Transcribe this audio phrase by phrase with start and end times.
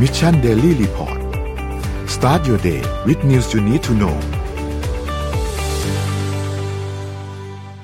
[0.00, 1.18] Mission Daily Report
[2.14, 4.16] start your day with news you need to know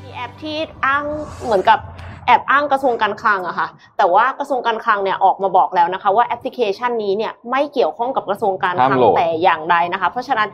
[0.04, 1.04] มีแอปที่อ้าง
[1.44, 1.78] เหมือนกับ
[2.26, 10.48] แอบอ้างกระทรวงการคลังอะค่ะ แต่ว่ากระทรวงการคลังเนี่ยออกมาบอกแล้วนะคะ ว่าแอปพลิเคชันนี้เนี่ยไม่เกี่ยวข้องกับกระทรวงการคลัห้ามโหลดแต่อย่างใดนะคะ เพราะฉะนั้น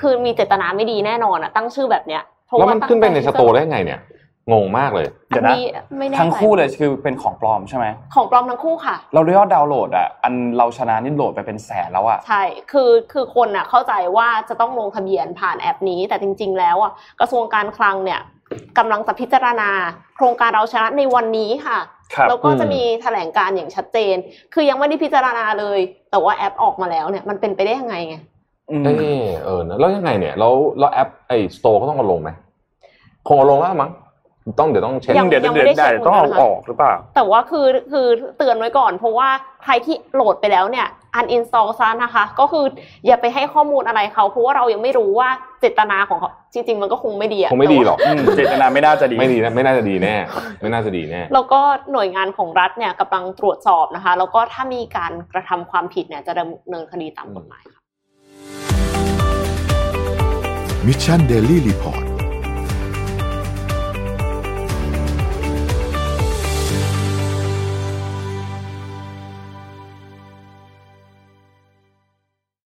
[0.00, 4.00] คือมีเจตนาไม่ดีแน่นอนอะตั้งชื่อแบบเนี้ยเพราะแล้วว่ามันขึ้นไปใน store ได้ไงเนี่ย
[4.52, 5.64] งงมากเลยอันนี้
[5.98, 18.20] ไม่แน่ใจทั้งคู่เลยคือเป็นของปลอมใช่ไหมของปลอมทั้งคู่ค่ะ เรายอดดาวน์โหลดอะอันเราชนะนี่โหลดไปเป็นแสนแล้วอะใช่คือคือคนอะเข้าใจว่าจะต้องลงทะเบียนผ่านแอปนี้แต่จริง ๆ แล้วอะกระทรวงการคลังเนี่ย
[18.78, 19.70] กำลังจะพิจารณา
[20.16, 21.78] โครงการเราชนะในวันนี้ค่ะ
[22.14, 24.16] ครับแล้วก็อืมจะมีแถลงการณ์อย่างชัดเจน
[24.54, 25.78] คือยังไม่ได้พิจารณาเลย
[26.10, 28.16] แต่ว่าแอปออกมาแล้วเนี่ยมันเป็นไปได้ยังไงไง
[28.70, 28.88] อืมเอ
[29.24, 32.30] อเออนะแล้วยังไงเนี่ยแล้วแล้วแอปไอ้ store เขาต้องมาลงไหม
[33.26, 33.90] คงเอาลงแล้วมั้ง
[34.58, 38.06] ต้องเดี๋ยวต้องเช็คยังเดี๋ยวยังไม่เดี๋ยวได้ได้เช็คต้องเอาเหมือนกันนะคะออกหรือเปล่า แต่ว่าคือคือ
[38.38, 39.28] เตือนไว้ก่อนเพราะว่า
[39.64, 40.88] ใครที่โหลดไปแล้วเนี่ย
[41.20, 42.64] uninstall ซะนะคะ ก็คือ
[43.06, 45.28] อย่าไปให้ข้อมูลอะไรเขาเพราะว่าเรายังไม่รู้ว่า
[45.60, 50.16] เจตนาของเขาจริง ๆ มันก็คงไม่ดีอะคงไม่ดีหรอกอืมเจตนาไม่น่าจะดีไม่ดีนะไม่น่าจะดีแน่
[50.60, 51.60] ไม่น่าจะดีแน่แล้วก็
[51.92, 57.80] หน่วยงานของรัฐเนี่ยกำลังตรวจสอบนะคะ แล้วก็ถ้ามีการกระทำความผิดเนี่ยจะดำเนินคดีตามกฎหมายค่ะ
[60.86, 62.07] มิชชันเดลี่รีพอร์ต